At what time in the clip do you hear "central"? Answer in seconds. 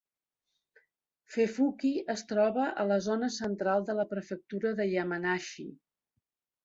3.37-3.85